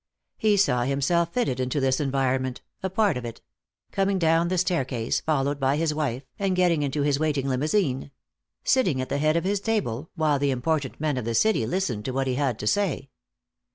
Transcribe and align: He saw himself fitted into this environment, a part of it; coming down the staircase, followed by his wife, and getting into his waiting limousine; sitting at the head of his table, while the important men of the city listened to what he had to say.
He 0.39 0.57
saw 0.57 0.81
himself 0.85 1.31
fitted 1.31 1.59
into 1.59 1.79
this 1.79 1.99
environment, 1.99 2.61
a 2.81 2.89
part 2.89 3.17
of 3.17 3.23
it; 3.23 3.39
coming 3.91 4.17
down 4.17 4.47
the 4.47 4.57
staircase, 4.57 5.19
followed 5.21 5.59
by 5.59 5.77
his 5.77 5.93
wife, 5.93 6.23
and 6.39 6.55
getting 6.55 6.81
into 6.81 7.03
his 7.03 7.19
waiting 7.19 7.47
limousine; 7.47 8.09
sitting 8.63 8.99
at 8.99 9.09
the 9.09 9.19
head 9.19 9.37
of 9.37 9.43
his 9.43 9.59
table, 9.59 10.09
while 10.15 10.39
the 10.39 10.49
important 10.49 10.99
men 10.99 11.17
of 11.17 11.25
the 11.25 11.35
city 11.35 11.67
listened 11.67 12.03
to 12.05 12.13
what 12.13 12.25
he 12.25 12.33
had 12.33 12.57
to 12.57 12.65
say. 12.65 13.11